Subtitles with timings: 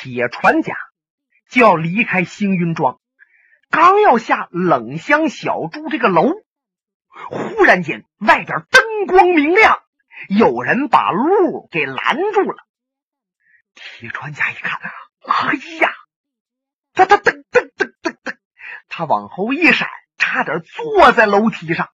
[0.00, 0.76] 铁船甲
[1.48, 3.00] 就要离开星云庄，
[3.68, 6.34] 刚要下冷香小筑这个楼，
[7.08, 9.82] 忽然间外边灯光明亮，
[10.28, 12.64] 有人把路给拦住了。
[13.74, 14.90] 铁船甲一看啊，
[15.26, 15.92] 哎呀，
[16.92, 18.36] 他他噔噔噔噔噔，
[18.88, 21.88] 他往后一闪，差点坐在楼梯上。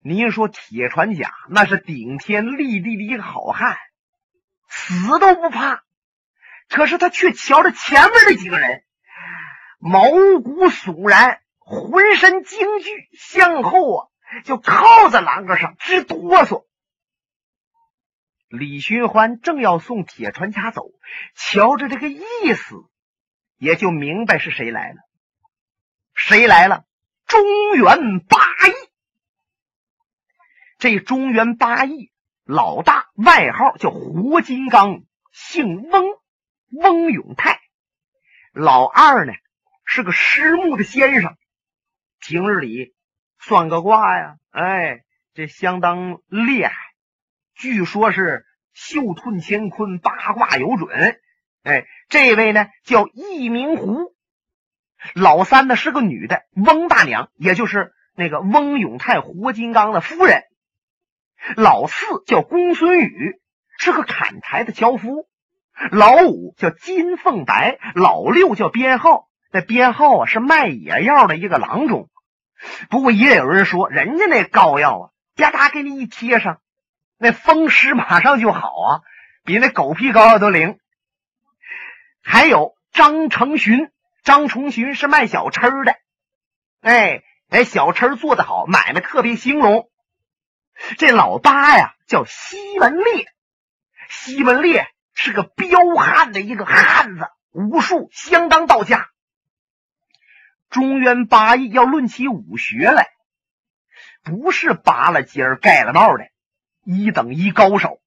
[0.00, 3.76] 您说铁船甲那是顶天立地的一个好汉，
[4.68, 5.85] 死都不怕。
[6.68, 8.82] 可是他却瞧着前面那几个人，
[9.78, 14.08] 毛骨悚然，浑身惊惧，向后啊
[14.44, 16.66] 就靠在栏杆上直哆嗦。
[18.48, 20.82] 李寻欢正要送铁船家走，
[21.34, 22.20] 瞧着这个意
[22.54, 22.76] 思，
[23.58, 24.96] 也就明白是谁来了。
[26.14, 26.84] 谁来了？
[27.26, 27.42] 中
[27.74, 28.72] 原八义。
[30.78, 32.12] 这中原八义
[32.44, 35.02] 老大外号叫活金刚，
[35.32, 36.04] 姓翁。
[36.70, 37.60] 翁永泰，
[38.52, 39.32] 老二呢
[39.84, 41.36] 是个师木的先生，
[42.20, 42.94] 平日里
[43.38, 46.74] 算个卦呀，哎，这相当厉害。
[47.54, 51.20] 据说是绣吞乾坤，八卦有准。
[51.62, 54.14] 哎，这位呢叫易明湖，
[55.14, 60.42] 老三呢是个女的，翁大娘，也就是那个翁永泰活金刚的夫人。
[61.56, 63.40] 老四叫公孙宇，
[63.78, 65.28] 是个砍柴的樵夫。
[65.90, 69.28] 老五叫金凤白，老六叫编号。
[69.50, 72.08] 那编号啊是卖野药的一个郎中。
[72.90, 76.60] 不过也有人说，人家那膏药啊，啪嗒给你一贴上，
[77.18, 79.00] 那风湿马上就好啊，
[79.44, 80.78] 比那狗屁膏药都灵。
[82.22, 83.90] 还有张成勋，
[84.24, 85.96] 张成勋是卖小吃的。
[86.80, 89.88] 哎哎，小吃做得好，买卖特别兴隆。
[90.98, 93.26] 这老八呀叫西门烈，
[94.08, 94.88] 西门烈。
[95.18, 99.08] 是个彪悍的一个汉子，武术相当到家。
[100.68, 103.08] 中原八义要论起武学来，
[104.22, 106.28] 不是拔了尖儿盖了帽的
[106.84, 107.98] 一等一高手。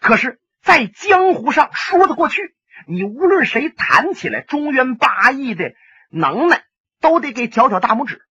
[0.00, 2.56] 可是，在江湖上说得过去，
[2.88, 5.72] 你无论谁谈起来中原八义的
[6.10, 6.64] 能耐，
[7.00, 8.22] 都得给挑挑大拇指。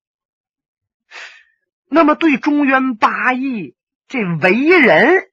[1.89, 3.77] 那么，对中原八义
[4.09, 5.31] 这为人。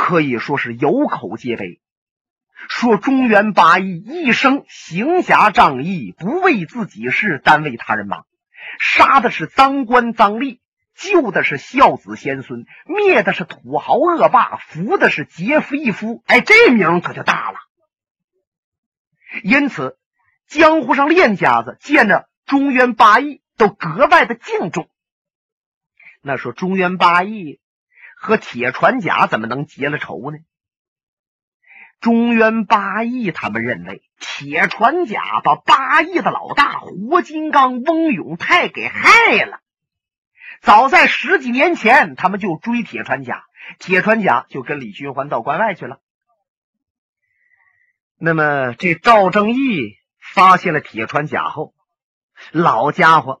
[0.00, 1.78] 可以说是有口皆碑，
[2.70, 8.24] 说中原八义一生行侠仗义，不为自己事，单为他人忙，
[8.80, 10.58] 杀的是赃官赃吏，
[10.94, 16.24] 救的是孝子贤孙，灭的是土豪恶霸，扶的是劫匪夫。
[16.26, 17.58] 哎，这名可就大了。
[19.44, 19.98] 因此，
[20.46, 24.88] 江湖上练家子见着中原八义都格外的敬重。
[26.22, 27.59] 那说中原八义。
[28.22, 30.36] 和铁船甲怎么能结了仇呢？
[32.00, 39.60] 中原八义他们认为铁船甲把八义的老大活金刚翁永泰给害了。
[40.60, 43.44] 早在十几年前，他们就追铁船甲，
[43.78, 45.98] 铁船甲就跟李寻欢到关外去了。
[48.18, 51.72] 那么这赵正义发现了铁船甲后，
[52.52, 53.40] 老家伙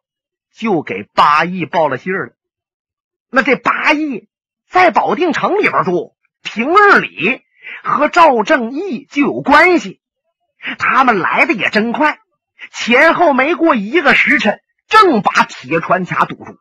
[0.50, 2.32] 就给八义报了信了。
[3.28, 4.29] 那这八义。
[4.70, 7.42] 在保定城里边住，平日里
[7.82, 10.00] 和赵正义就有关系。
[10.78, 12.20] 他们来的也真快，
[12.70, 16.56] 前后没过一个时辰，正把铁船卡堵住。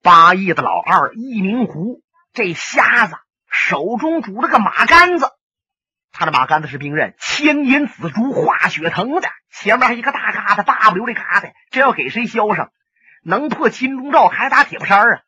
[0.00, 2.02] 八义的老二一明湖
[2.32, 3.16] 这瞎子
[3.50, 5.28] 手中拄了个马杆子，
[6.12, 12.70] 他的马杆子是兵刃，千年紫竹化血藤的，前面还一个大疙瘩，大不溜的疙瘩，这要给谁削上，
[13.24, 15.20] 能破金钟罩，还打铁布衫啊？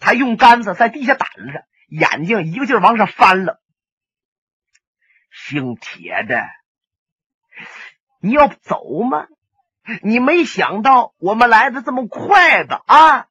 [0.00, 3.60] 他用杆子在地下掸着，眼睛一个劲儿往上翻了。
[5.30, 6.42] 姓铁的，
[8.20, 9.26] 你要走吗？
[10.02, 13.26] 你没想到我们来的这么快的啊！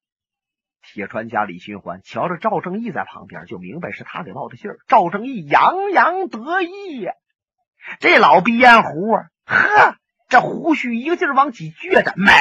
[0.82, 4.78] 铁船家李寻欢瞧着赵正义在旁边，就明白是他给报的信儿。
[4.88, 7.12] 赵正义洋洋得意呀，
[8.00, 9.96] 这老鼻烟壶啊，呵，
[10.28, 12.32] 这胡须一个劲儿往起撅着，美。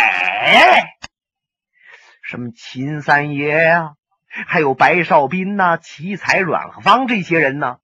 [2.24, 3.97] 什么秦三爷呀？
[4.46, 7.80] 还有白少斌呐、奇才阮和芳这些人呢，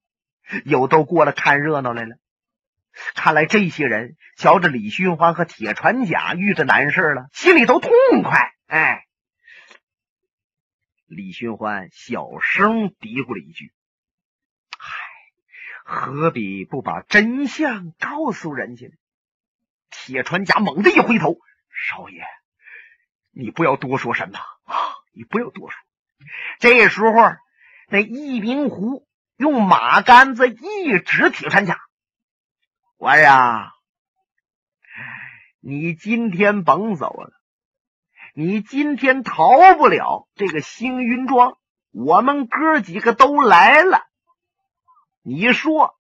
[0.66, 2.18] 有都过来看热闹来了。
[3.16, 7.92] 看来这些人瞧着李寻欢和铁船甲遇着难事了，心里都痛
[8.24, 8.54] 快。
[8.68, 9.06] 哎，
[11.08, 13.74] 李寻欢小声嘀咕了一句
[14.78, 14.96] ：“嗨，
[15.86, 18.94] 何必不把真相告诉人家呢？”
[19.90, 21.38] 铁船甲猛地一回头
[21.74, 22.24] ：“少爷，
[23.32, 24.76] 你不要多说什么啊！
[25.14, 25.76] 你不要多说。”
[26.60, 27.36] 这时候，
[27.88, 31.80] 那易明湖用马杆子一指铁山家，
[32.98, 33.72] 我呀，
[35.60, 37.34] 你今天甭走了，
[38.34, 41.58] 你今天逃不了这个星云庄，
[41.92, 44.06] 我们哥几个都来了。
[45.22, 45.98] 你说，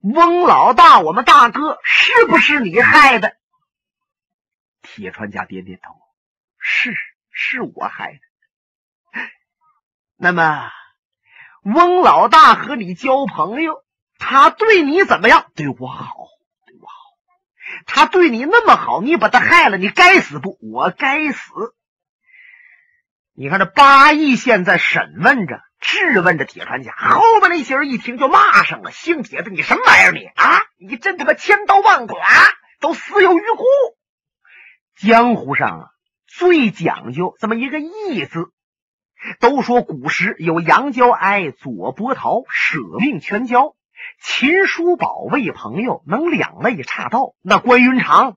[0.00, 3.36] 翁老大，我们大哥是不是你害的？
[4.82, 5.94] 铁川家点点头，
[6.58, 6.92] 是，
[7.30, 8.18] 是我害的。
[10.16, 10.70] 那么。
[11.64, 13.84] 翁老大和你交朋友，
[14.18, 15.46] 他对你怎么样？
[15.54, 16.06] 对我好，
[16.66, 16.94] 对我好。
[17.86, 20.58] 他对你那么好，你把他害了，你该死不？
[20.60, 21.52] 我该死。
[23.32, 30.10] 你看这八义现在审问着、质问着铁川家，后边那些人一听就骂上了：“姓铁的，你什么玩意儿？
[30.10, 32.16] 你啊，你真他妈千刀万剐，
[32.80, 33.64] 都死有余辜！”
[34.98, 35.86] 江湖上啊，
[36.26, 38.50] 最讲究这么一个义字。
[39.40, 43.74] 都说古时有杨娇哀、左伯桃舍命全交，
[44.20, 47.34] 秦叔宝为朋友能两肋插刀。
[47.42, 48.36] 那关云长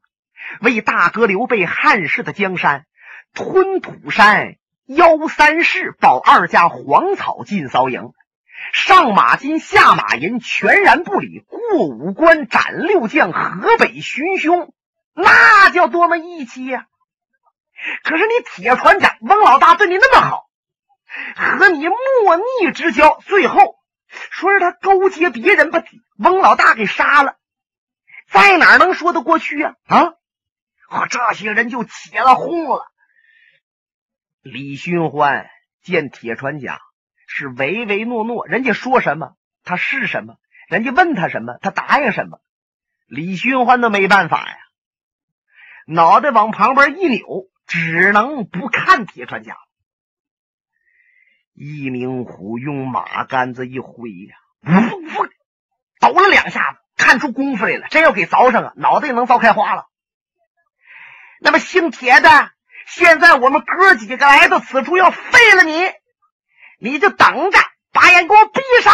[0.62, 2.86] 为大哥刘备汉室的江山
[3.34, 8.12] 吞土山邀三世，保二家黄草进骚营，
[8.72, 14.72] 上马金下马银全然不理，过五关斩六将河北寻凶，
[15.16, 16.86] 那叫多么义气呀！
[18.04, 20.45] 可是你铁船长翁老大对你那么好。
[21.36, 23.76] 和你莫逆之交，最后
[24.10, 25.84] 说是他勾结别人把
[26.18, 27.38] 翁老大给杀了，
[28.28, 29.76] 在哪能说得过去呀？
[29.88, 30.14] 啊！
[30.88, 32.86] 和这些人就起了哄了。
[34.42, 35.50] 李寻欢
[35.82, 36.80] 见铁船甲
[37.28, 40.36] 是唯唯诺诺，人家说什么他是什么，
[40.70, 42.40] 人家问他什么他答应什么。
[43.08, 44.58] 李寻欢都没办法呀，
[45.88, 47.26] 脑袋往旁边一扭，
[47.66, 49.58] 只能不看铁船甲。
[51.56, 55.28] 一明虎用马杆子一挥呀，呜呜，
[56.02, 57.88] 抖了两下子，看出功夫来了。
[57.88, 59.88] 真要给凿上啊，脑袋也能凿开花了。
[61.40, 62.52] 那么姓铁的，
[62.88, 65.80] 现在我们哥几个来到此处，要废了你，
[66.78, 67.58] 你就等着，
[67.94, 68.94] 把眼给我闭上。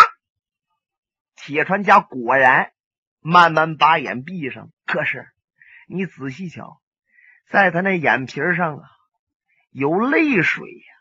[1.36, 2.74] 铁船家果然
[3.22, 4.70] 慢慢把眼闭上。
[4.86, 5.28] 可是
[5.88, 6.80] 你仔细瞧，
[7.50, 8.84] 在他那眼皮上啊，
[9.72, 11.01] 有泪水呀。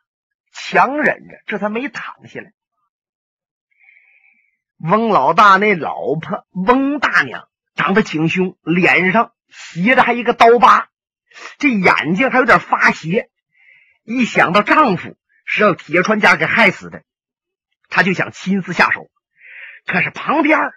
[0.70, 2.52] 强忍着，这才没躺下来。
[4.78, 10.88] 翁老大那老婆翁大娘长得挺凶，脸上斜着还一个刀疤，
[11.58, 13.30] 这眼睛还有点发斜。
[14.04, 17.02] 一想到丈夫是让铁川家给害死的，
[17.88, 19.10] 她就想亲自下手。
[19.86, 20.70] 可是旁边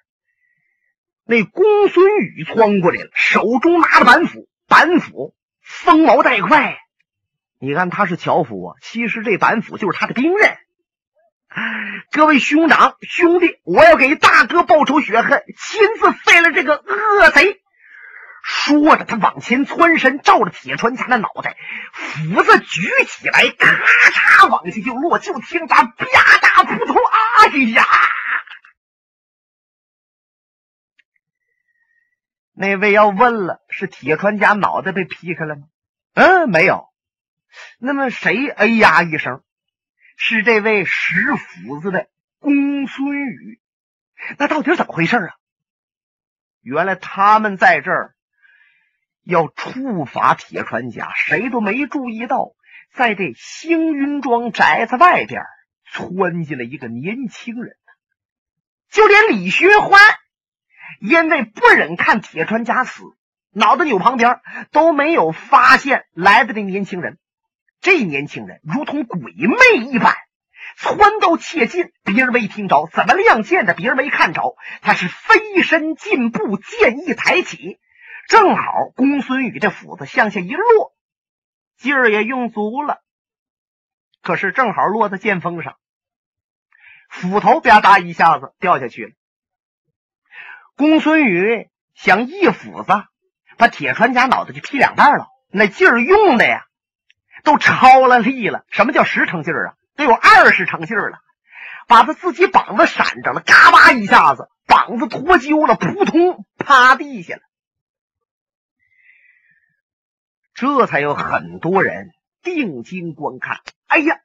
[1.23, 6.79] 那公孙宇窜过来了，手中拿着板斧，板斧锋毛带快。
[7.63, 10.57] 你看他是樵夫啊，其实这板斧就是他的兵刃。
[12.11, 17.61] 各位兄长兄弟，我要给大哥报仇雪恨，亲自废了这个恶贼。
[18.43, 21.55] 说着，他往前窜身，照着铁川家的脑袋，
[21.93, 23.69] 斧子举起来，咔
[24.11, 25.17] 嚓往下就落。
[25.17, 26.05] 就听他啪
[26.41, 26.97] 嗒扑通，
[27.37, 27.85] 哎呀！
[32.51, 35.61] 那位要问了，是铁川家脑袋被劈开了吗？
[36.15, 36.89] 嗯，没有。
[37.79, 38.47] 那么谁？
[38.49, 39.43] 哎呀一声，
[40.17, 42.07] 是这位石斧子的
[42.39, 43.59] 公孙宇。
[44.37, 45.33] 那到底怎么回事啊？
[46.61, 48.15] 原来他们在这儿
[49.25, 52.53] 要处罚铁船甲，谁都没注意到，
[52.93, 55.43] 在这星云庄宅子外边
[55.91, 57.75] 窜进了一个年轻人。
[58.89, 59.99] 就连李学欢，
[61.01, 63.03] 因为不忍看铁船甲死，
[63.51, 64.39] 脑袋扭旁边，
[64.71, 67.17] 都没有发现来的这年轻人。
[67.83, 70.15] 这年轻人如同鬼魅一般，
[70.77, 74.55] 窜到切近，别人没听着，怎么亮剑的，别人没看着。
[74.81, 77.79] 他是飞身进步，剑一抬起，
[78.29, 78.63] 正好
[78.95, 80.95] 公孙宇这斧子向下一落，
[81.75, 83.01] 劲儿也用足了，
[84.21, 85.75] 可是正好落在剑锋上，
[87.09, 89.11] 斧头吧嗒一下子掉下去了。
[90.77, 93.03] 公孙宇想一斧子
[93.57, 96.65] 把铁船家脑袋就劈两半了，那劲儿用的呀！
[97.43, 99.75] 都超了力了，什么叫十成劲儿啊？
[99.95, 101.19] 得有二十成劲儿了，
[101.87, 107.41] 把他自己膀子闪着了，嘎巴一下子，膀子脱臼了，扑通趴地下了。
[110.53, 113.61] 这才有很多人定睛观看。
[113.87, 114.21] 哎呀，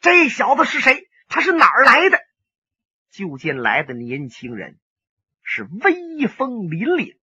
[0.00, 1.08] 这小子是谁？
[1.28, 2.20] 他是哪儿来的？
[3.10, 4.78] 就见来的年轻人
[5.42, 7.16] 是威风凛凛，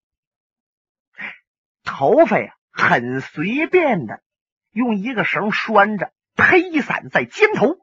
[1.83, 4.21] 头发呀很随便的。
[4.71, 7.79] 用一个绳拴着，披散在肩头，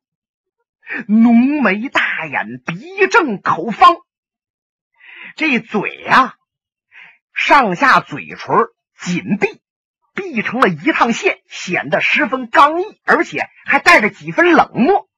[1.08, 3.96] 浓眉大眼，鼻正口方，
[5.34, 6.36] 这嘴呀，
[7.34, 9.60] 上下嘴唇紧闭，
[10.14, 15.08] 闭成了一趟线，显得十分刚毅，而且还带着几分冷漠。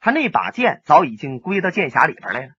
[0.00, 2.52] 他那把剑早已经归到剑匣里边来了。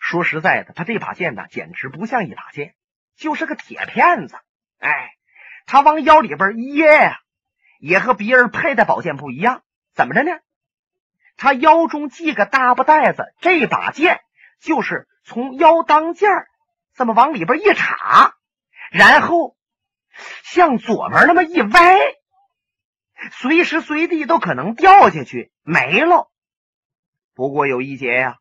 [0.00, 2.74] 说实在的，他这把剑呢，简直不像一把剑，
[3.16, 4.36] 就是个铁片子。
[4.78, 5.12] 哎，
[5.68, 7.18] 他往腰里边掖呀，
[7.78, 9.62] 也和别人佩戴宝剑不一样。
[9.92, 10.30] 怎么着呢？
[11.36, 14.22] 他腰中系个大布袋子，这把剑
[14.60, 16.30] 就是从腰当间
[16.94, 18.34] 这么往里边一插，
[18.90, 19.58] 然后
[20.42, 21.98] 向左边那么一歪。
[23.32, 26.30] 随时随地都可能掉下去没了。
[27.34, 28.38] 不过有一节呀，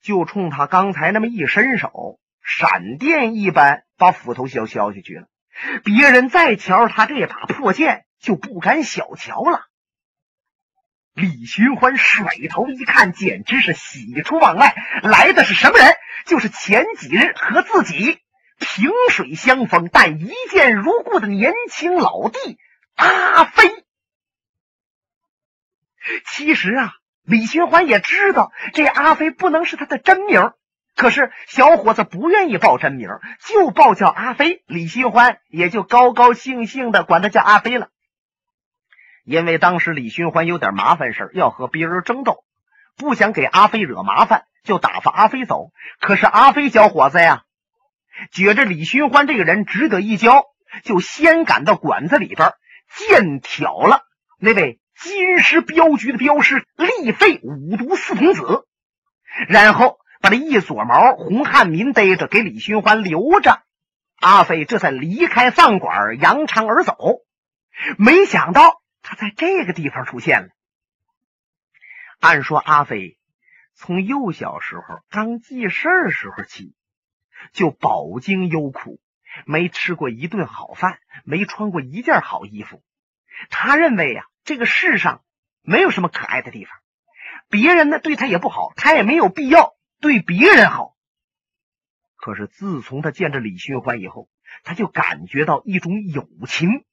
[0.00, 5.28] 就冲他刚才那么一伸手，闪电一般把斧头削削下去了。
[5.84, 9.66] 别人再瞧他这把破剑，就不敢小瞧了。
[11.14, 14.74] 李寻欢甩头一看，简直是喜出望外。
[15.02, 15.94] 来的是什么人？
[16.26, 18.18] 就是前几日和自己
[18.58, 22.58] 萍水相逢但一见如故的年轻老弟。
[22.94, 23.84] 阿飞，
[26.26, 30.52] 其实啊，李寻欢也知道这阿飞不能是他的真名，
[30.98, 33.08] 可是小伙子不愿意报真名，
[33.46, 34.64] 就报叫阿飞。
[34.66, 37.88] 李寻欢也就高高兴兴的管他叫阿飞了。
[39.24, 42.42] 因为当时李寻欢有点麻烦事要和别人争斗，
[42.96, 45.70] 不想给阿飞惹麻烦，就打发阿飞走。
[46.00, 47.42] 可是阿飞小伙子呀，
[48.32, 50.46] 觉着李寻欢这个人值得一交，
[50.82, 52.54] 就先赶到馆子里边。
[52.96, 54.00] 剑挑了
[54.40, 58.64] 那位金狮镖局的镖师厉废五毒四童子，
[59.46, 63.62] 然后把这一撮毛洪汉民逮着，给李寻欢留着。
[64.16, 66.96] 阿飞这才离开饭馆，扬长而走。
[67.98, 70.48] 没想到他在这个地方出现了。
[72.18, 73.16] 按说阿飞
[73.74, 76.74] 从幼小时候刚记事儿时候起，
[77.52, 79.00] 就饱经忧苦。
[79.44, 82.82] 没吃过一顿好饭，没穿过一件好衣服。
[83.50, 85.22] 他认为呀，这个世上
[85.62, 86.74] 没有什么可爱的地方。
[87.48, 90.94] 别人呢对他也不好，他也没有必要对别人好。
[92.16, 94.28] 可是自从他见着李寻欢以后，
[94.64, 96.84] 他就感觉到一种友情。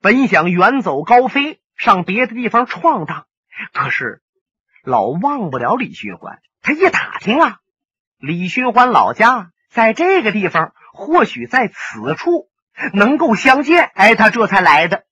[0.00, 3.26] 本想远走高飞，上别的地方闯荡，
[3.72, 4.22] 可是
[4.82, 6.40] 老忘不了李寻欢。
[6.60, 7.60] 他一打听啊，
[8.18, 9.52] 李寻欢老家。
[9.68, 12.50] 在这个地方，或许在此处
[12.92, 13.90] 能够相见。
[13.94, 15.06] 哎，他这才来的。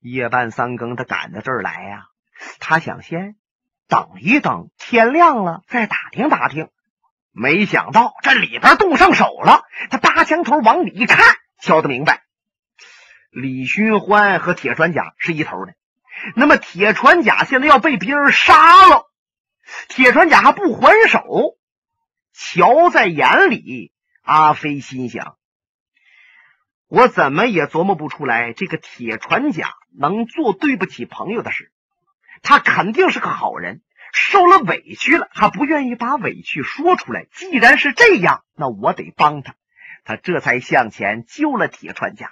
[0.00, 2.06] 夜半三更，他赶到这儿来呀。
[2.58, 3.36] 他想先
[3.92, 6.70] 等一等，天亮了再打听打听。
[7.30, 9.64] 没想到这里边动上手了。
[9.90, 12.22] 他搭墙头往里一看，瞧得明白，
[13.30, 15.74] 李寻欢和铁船甲是一头的。
[16.34, 19.10] 那么铁船甲现在要被别人杀了，
[19.90, 21.58] 铁船甲还不还手。
[22.32, 25.36] 瞧在眼里，阿飞心想：
[26.88, 31.70] 我怎么也琢磨不出来，这个铁船甲能做对不起朋友的事。
[32.42, 33.82] 他肯定是个好人，
[34.12, 37.26] 受了委屈了，还不愿意把委屈说出来。
[37.32, 39.54] 既然是这样，那我得帮他。
[40.04, 42.30] 他这才向前救了铁船家。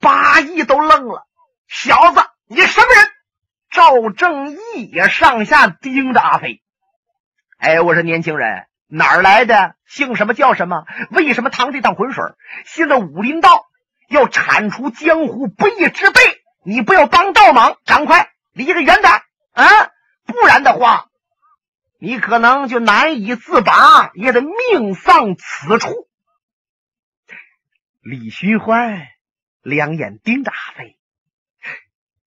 [0.00, 1.26] 八义都愣了
[1.68, 3.08] ：“小子，你什么人？”
[3.70, 6.60] 赵正义也上下盯着阿飞。
[7.58, 9.76] 哎，我说年轻人，哪儿来的？
[9.86, 10.84] 姓什么叫什么？
[11.10, 12.24] 为什么趟这趟浑水？
[12.64, 13.66] 现在武林道
[14.08, 16.20] 要铲除江湖不义之辈，
[16.64, 19.12] 你不要帮倒忙，赶快离得远点
[19.52, 19.64] 啊！
[20.24, 21.10] 不然的话，
[21.98, 26.08] 你可能就难以自拔，也得命丧此处。
[28.00, 29.08] 李寻欢
[29.60, 30.98] 两眼盯着阿飞，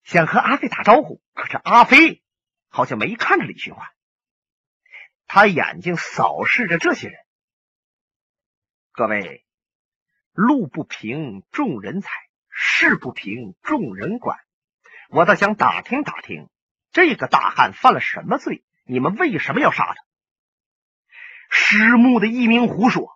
[0.03, 2.21] 想和阿飞打招呼，可是阿飞
[2.67, 3.87] 好像没看着李寻欢。
[5.25, 7.19] 他眼睛扫视着这些人，
[8.91, 9.45] 各位，
[10.33, 12.09] 路不平众人踩，
[12.49, 14.37] 事不平众人管。
[15.13, 16.49] 我倒想打听打听，
[16.91, 18.63] 这个大汉犯了什么罪？
[18.83, 19.95] 你们为什么要杀他？
[21.51, 23.09] 失目的一名胡说：“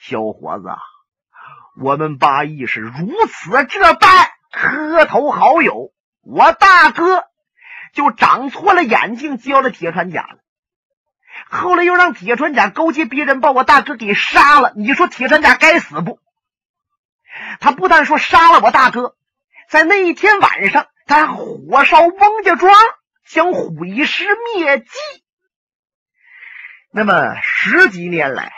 [0.00, 0.70] 小伙子，
[1.78, 7.24] 我们八义是如此这般磕头好友，我大哥
[7.92, 10.38] 就长错了眼睛，交了铁船甲了。”
[11.50, 16.18] 后来又让铁船甲勾结别人把我大哥给杀了，你说铁船甲该死不？
[17.60, 19.16] 他不但说杀了我大哥，
[19.68, 22.72] 在那一天晚上，他火烧翁家庄，
[23.24, 24.24] 想毁尸
[24.54, 24.88] 灭迹。
[26.92, 28.52] 那么十几年来，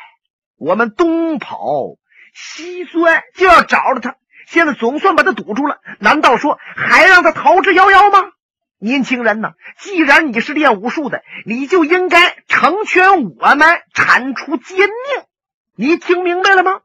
[0.59, 1.97] 我们东跑
[2.35, 4.17] 西钻，就要找着他，
[4.47, 8.33] 现在总算把他堵住了，难道说还让他逃之夭夭吗？
[8.77, 9.55] 年轻人呢？
[9.79, 15.25] 既然你是练武术的，你就应该成全我们，铲除奸佞。
[15.75, 16.83] 你听明白了吗？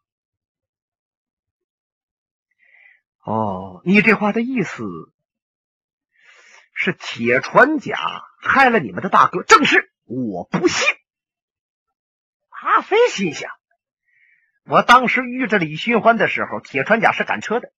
[3.25, 4.85] 哦，你这话的意思
[6.79, 7.97] 是铁船甲
[8.39, 9.41] 害了你们的大哥？
[9.41, 10.87] 正是，我不信。
[12.49, 13.51] 阿飞心想。
[14.63, 17.71] 我当时遇着李寻欢的时候，铁船甲是赶车的。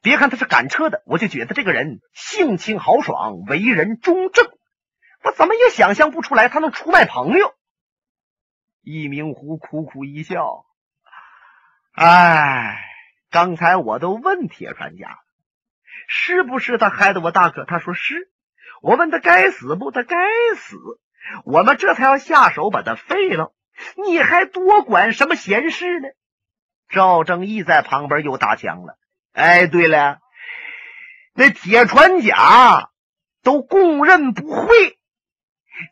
[0.00, 4.46] 别看他是赶车的，我就觉得这个人性情豪爽，为人忠正。
[5.22, 7.54] 我怎么也想象不出来他能出卖朋友。
[8.80, 10.64] 易明湖苦苦一笑
[11.92, 12.78] ：“哎，
[13.30, 15.18] 刚才我都问铁船甲，
[16.08, 17.64] 是不是他害的我大哥？
[17.64, 18.30] 他说是。
[18.82, 19.90] 我问他该死不？
[19.90, 20.16] 他该
[20.56, 20.76] 死。
[21.44, 23.52] 我们这才要下手把他废了。”
[23.96, 26.06] 你还多管什么闲事呢？
[26.88, 28.96] 赵正义在旁边又打枪了。
[29.32, 30.20] 哎，对了，
[31.32, 32.90] 那铁船甲
[33.42, 34.96] 都供认不讳，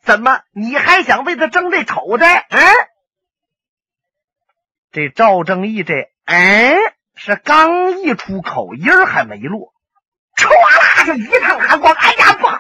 [0.05, 2.47] 怎么你还想为他争这丑债？
[2.51, 2.61] 嗯，
[4.93, 6.77] 这赵正义这哎
[7.17, 9.75] 是刚一出口，音儿还没落，
[10.43, 11.95] 唰啦就一趟寒光。
[11.95, 12.59] 哎呀，不好！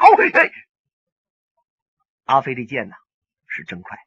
[2.24, 2.94] 阿飞这剑呢
[3.46, 3.98] 是真快。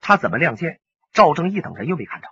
[0.00, 0.80] 他怎么亮剑？
[1.12, 2.28] 赵正义等人又没看着。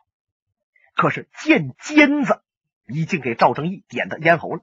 [0.94, 2.42] 可是剑尖子
[2.86, 4.62] 已经给赵正义点的咽喉了。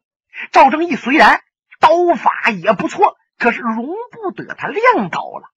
[0.52, 1.42] 赵正义虽然
[1.80, 5.50] 刀法也不错，可是容不得他亮刀了。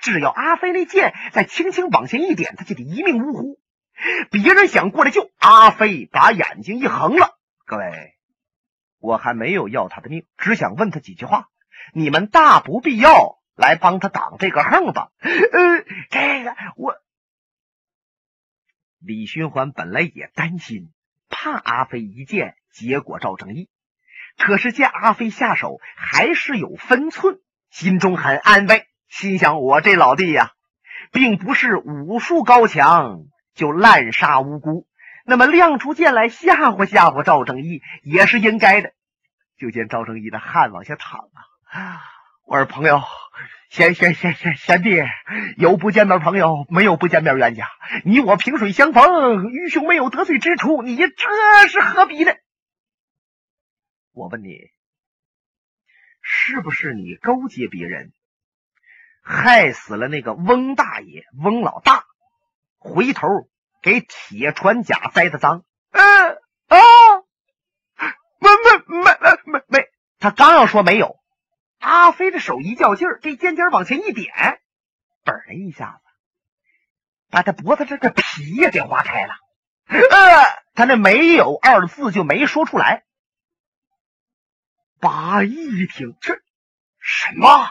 [0.00, 3.60] 只要阿飞那剑再轻轻往前一点，他就得一命呜呼。
[4.30, 8.14] 别人想过来救，阿飞把眼睛一横了：“各位，
[9.00, 11.48] 我还没有要他的命，只想问他几句话。
[11.92, 15.10] 你们大不必要。”来帮他挡这个横吧。
[15.20, 16.94] 呃，这个我
[18.98, 20.94] 李寻欢本来也担心，
[21.28, 23.68] 怕阿飞一剑结果赵正义，
[24.38, 27.38] 可是见阿飞下手还是有分寸，
[27.68, 30.52] 心中很安慰，心想我这老弟呀，
[31.12, 34.86] 并不是武术高强就滥杀无辜，
[35.24, 38.92] 那么亮出剑来吓唬吓唬赵正义也是应该的。
[39.56, 41.28] 就见赵正义的汗往下淌
[41.64, 42.02] 啊。
[42.44, 43.00] 我说朋友，
[43.68, 45.02] 贤贤贤贤贤弟，
[45.56, 47.68] 有不见面朋友，没有不见面冤家。
[48.04, 52.32] 你我萍水相逢，愚兄没有得罪之处，你这是何必呢？
[54.12, 54.56] 我问你，
[56.20, 58.12] 是不是你勾结别人，
[59.22, 62.04] 害死了那个翁大爷、翁老大，
[62.78, 63.28] 回头
[63.82, 65.64] 给铁船甲栽的赃？
[65.92, 66.36] 嗯
[66.68, 69.88] 啊，没没没没没没，
[70.18, 71.18] 他刚要说没有。
[71.78, 74.60] 阿飞的手一较劲儿，这尖尖往前一点，
[75.24, 76.02] 嘣的一下子，
[77.30, 79.34] 把他脖子这个皮也给划开了。
[79.86, 79.98] 呃，
[80.74, 83.04] 他那没有二字就没说出来。
[85.00, 86.34] 八义一听，这
[86.98, 87.66] 什么？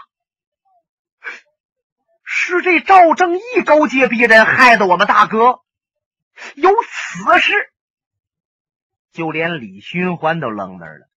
[2.24, 5.62] 是这赵正义勾结别人，害得我们大哥
[6.56, 7.54] 有此事？
[9.12, 11.10] 就连李寻欢都愣那儿了。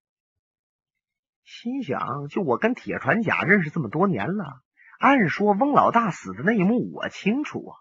[1.45, 4.63] 心想，就我跟铁船甲认识这么多年了，
[4.99, 7.77] 按说翁老大死的那一幕我清楚啊，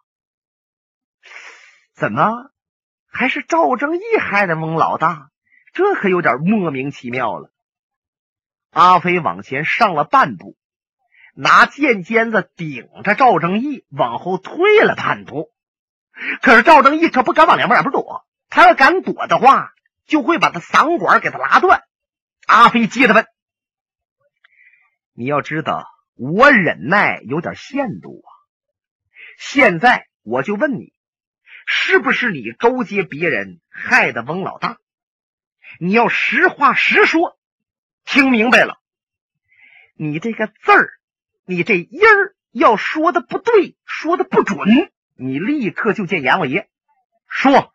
[1.93, 2.51] 怎么
[3.07, 5.31] 还是赵正义害的翁老大？
[5.73, 7.53] 这可有点莫名其妙了。
[8.71, 10.57] 阿飞往前上了半步，
[11.33, 15.49] 拿剑尖子顶着赵正义往后退了半步，
[16.41, 19.73] 可是赵正义可不敢往两边两边躲，他要敢躲的话，
[20.05, 21.83] 就会把他嗓管给他拉断。
[22.47, 23.25] 阿飞接着问。
[25.13, 28.29] 你要知道，我忍耐有点限度啊。
[29.37, 30.93] 现在我就问你，
[31.65, 34.77] 是不是你勾结别人害的翁老大？
[35.79, 37.37] 你要实话实说。
[38.03, 38.79] 听明白了？
[39.95, 40.93] 你这个字儿，
[41.45, 44.90] 你这音儿要说的不对，说的不准，
[45.21, 46.69] 你立刻就见阎王爷。
[47.27, 47.71] 说，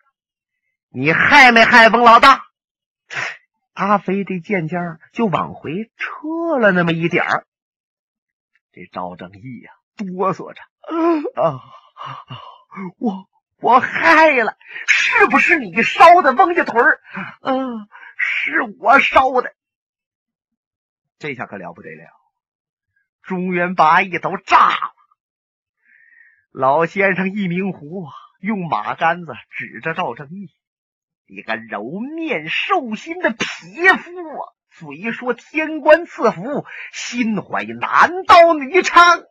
[0.88, 2.44] 你害没害翁老大？
[3.72, 7.46] 阿飞这剑尖就往回撤了那么一点儿，
[8.72, 10.61] 这赵正义呀哆嗦着，
[11.40, 11.61] 啊，
[12.98, 13.28] 我
[13.61, 14.56] 我害了，
[14.88, 17.00] 是不是你烧的翁家屯儿？
[17.42, 19.54] 嗯，是我烧的。
[21.18, 22.11] 这下可了不得了，
[23.22, 24.95] 中原八义都炸了。
[26.59, 30.49] 老先生一明湖啊，用马杆子指着赵正义。
[31.27, 33.37] 一个柔面兽心的匹
[33.88, 36.64] 夫啊，嘴说天官赐福，
[36.95, 39.27] 心怀男盗女娼。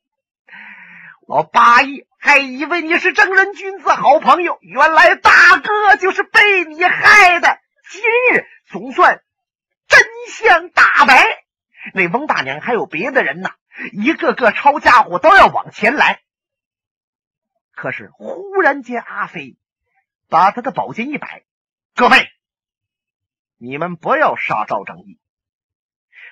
[1.26, 7.58] 我八义还以为你是正人君子、好朋友，原来大哥就是被你害的。
[7.90, 8.04] 今
[8.36, 9.24] 日总算
[9.88, 11.26] 真相大白。
[11.96, 13.50] 那翁大娘还有别的人呢，
[13.94, 16.22] 一个个抄家伙都要往前来。
[17.76, 19.58] 可是忽然间，阿飞
[20.30, 21.44] 把他的宝剑一摆
[21.94, 22.30] ：“各位，
[23.58, 25.20] 你们不要杀赵正义，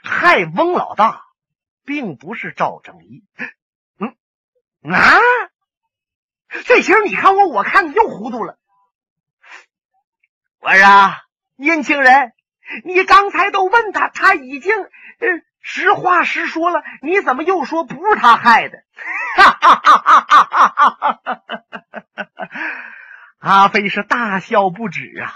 [0.03, 1.25] 害翁老大，
[1.83, 3.25] 并不是赵正义。”
[3.99, 4.15] 嗯
[4.91, 5.19] 啊，
[6.65, 8.57] 这行你看我，我看你，又糊涂了。
[10.59, 11.15] 我说，
[11.55, 12.33] 年轻人，
[12.85, 14.73] 你刚才都问他，他已经
[15.19, 15.45] 嗯。
[15.65, 18.83] 实话实说了，你怎么又说不是他害的？
[19.37, 21.41] 哈哈哈哈哈哈！
[23.39, 25.33] 阿飞是大笑不止啊！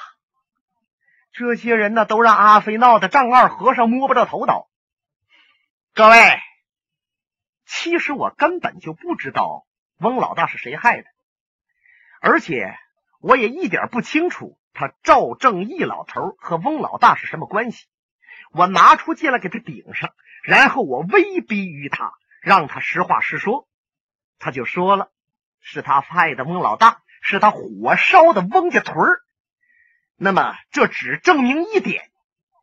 [1.32, 4.68] 这些人呢，都让阿飞闹得丈二和尚摸不着头脑。
[5.94, 6.40] 各位，
[7.66, 9.66] 其实我根本就不知道
[9.98, 11.08] 翁老大是谁害的，
[12.20, 12.78] 而且
[13.22, 17.88] 我也一点不清楚他赵正义老头和翁老大是什么关系。
[18.51, 23.67] 我拿出剑来给他顶上，然后我威逼于他，让他实话实说。
[24.39, 25.12] 他就说了，
[25.60, 29.21] 是他害的翁老大，是他火烧的翁家屯儿。
[30.15, 32.10] 那么这只证明一点：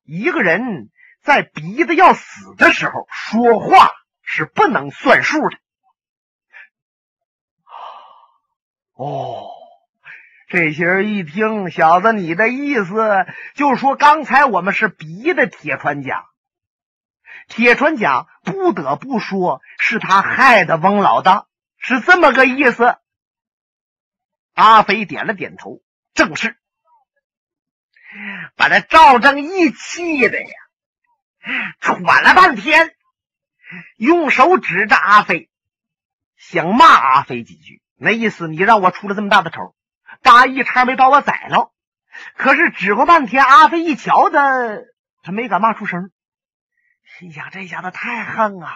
[0.05, 3.91] 一个人在逼得要死的时候说话
[4.23, 5.59] 是不能算数的。
[8.95, 9.54] 哦。
[10.49, 16.27] 这些人一听，小子，你的意思就说，刚才我们是逼的铁船甲。
[17.49, 21.47] 铁船甲不得不说是他害的翁老大，
[21.79, 22.97] 是这么个意思。
[24.55, 25.83] 阿飞点了点头，
[26.15, 26.57] 正是。
[28.55, 30.55] 把那赵正义气的呀，
[31.81, 32.95] 喘了半天，
[33.97, 35.51] 用手指着阿飞，
[36.37, 39.75] 想骂阿飞几句，那意思你让我出了这么大的丑。
[40.25, 41.71] 大义差没把我宰了，
[42.35, 44.41] 可是指过半天，阿飞一瞧他，
[45.23, 46.11] 他没敢骂出声，
[47.05, 48.75] 心想这小子太横啊！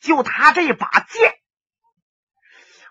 [0.00, 1.34] 就他这把剑，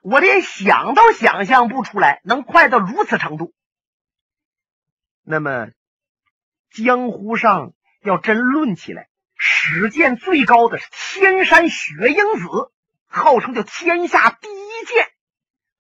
[0.04, 3.56] 我连想都想象不出来能快到如此程度。
[5.24, 5.70] 那么，
[6.70, 12.72] 江湖上要真论起来，使剑最高的是天山雪鹰子，
[13.08, 15.13] 号称叫天下第一剑。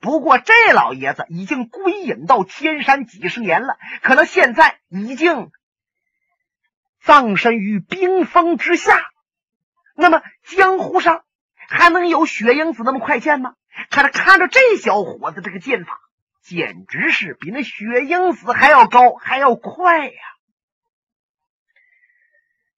[0.03, 5.49] 不过，这老爷子已经归隐到天山几十年了，可能现在已经
[7.01, 9.01] 葬身于冰封之下。
[9.95, 11.23] 那么，江湖上
[11.55, 13.55] 还能有雪英子那么快剑吗？
[13.89, 15.97] 可是看着这小伙子这个剑法，
[16.41, 20.21] 简直是比那雪英子还要高，还要快呀！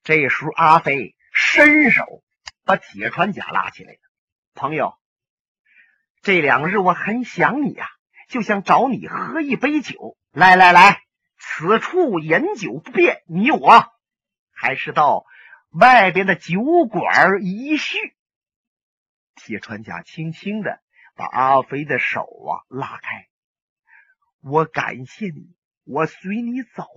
[0.04, 2.22] 这时候，阿飞伸手
[2.64, 3.98] 把铁船甲拉起来了，
[4.54, 4.94] 朋友。
[6.26, 7.86] 这两日我很想你呀，
[8.28, 10.18] 就想找你喝一杯酒。
[10.32, 11.04] 来来来，
[11.38, 13.84] 此处饮酒不便，你我
[14.50, 15.24] 还是到
[15.70, 16.60] 外边的酒
[16.90, 17.96] 馆一叙。
[19.36, 20.80] 铁船甲轻轻的
[21.14, 23.28] 把阿飞的手啊拉开，
[24.42, 26.88] 我感谢你，我随你走。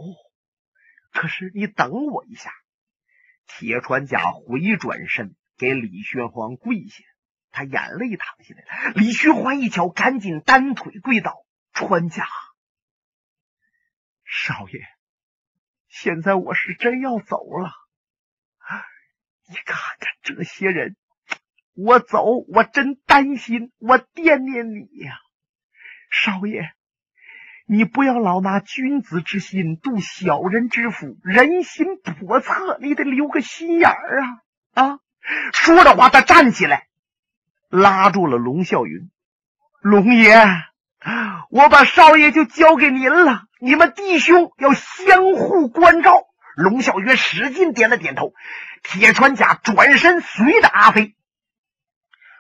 [1.13, 2.51] 可是你等我一下。
[3.45, 7.03] 铁船甲回转身给李玄黄跪下。
[7.51, 8.93] 他眼泪淌下来了。
[8.95, 12.27] 李寻欢一瞧，赶紧单腿跪倒：“川家
[14.23, 14.79] 少爷，
[15.87, 17.71] 现在我是真要走了。
[19.47, 20.95] 你看看这些人，
[21.73, 25.17] 我走，我真担心，我惦念你呀，
[26.11, 26.71] 少爷，
[27.65, 34.27] 你不要老拿君子之心度小人之腹，人心叵测，你得留个心眼儿啊！”
[34.75, 34.99] 啊，
[35.53, 36.88] 说着话，他站起来。
[37.69, 39.11] 拉住了龙啸云，
[39.81, 40.35] 龙爷，
[41.49, 43.43] 我把少爷就交给您了。
[43.59, 46.25] 你们弟兄要相互关照。
[46.55, 48.33] 龙啸云使劲点了点头。
[48.81, 51.13] 铁穿甲转身随着阿飞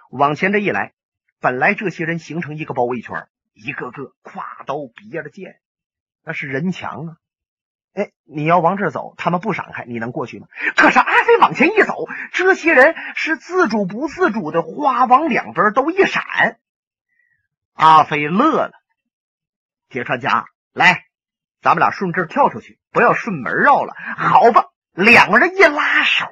[0.09, 0.93] 往前这一来，
[1.39, 5.59] 本来这些人形成一个包围圈，一个个挎刀别着剑，
[6.23, 7.17] 那是人墙啊。
[7.99, 10.47] 哎，你要往这走，他们不闪开，你能过去吗？
[10.77, 16.57] 可是阿飞往前一走，这些人是自主不自主的，花往两边都一闪。
[17.73, 18.71] 阿飞乐了，
[19.89, 21.03] 铁川家，来，
[21.61, 23.93] 咱们俩顺这跳出去，不要顺门绕了。
[24.15, 26.25] 好吧，两个人一拉手，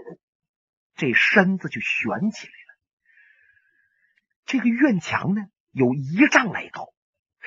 [0.96, 2.78] 这身子就悬起来了。
[4.46, 6.94] 这个院墙呢，有一丈来高。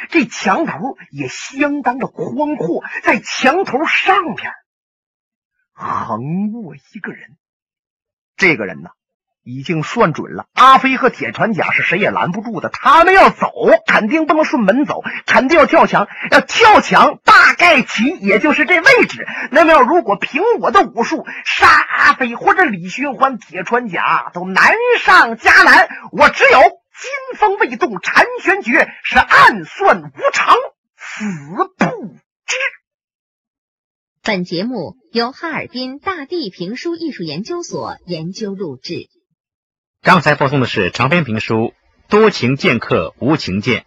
[0.08, 4.52] 这墙头也相当的宽阔，在墙头上边
[5.72, 7.36] 横卧一个人。
[8.36, 8.90] 这个人呢，
[9.42, 12.70] 已经算准了，阿飞和铁船甲是谁也拦不住的。
[12.70, 13.50] 他们要走，
[13.86, 16.08] 肯定不能顺门走，肯定要跳墙。
[16.30, 19.26] 要跳墙，大概其也就是这位置。
[19.50, 30.54] 那么，要如果凭我的武术杀阿飞或者李寻欢、铁船甲都难上加难，我只有金风未动，婵玄绝是暗算无常，
[30.96, 31.24] 死
[31.56, 31.64] 不
[32.44, 32.56] 知。
[34.22, 39.08] 本节目由哈尔滨大地评书艺术研究所研究录制。
[40.02, 41.54] 刚才播送的是长篇评书
[42.10, 43.76] 《多情剑客无情剑》，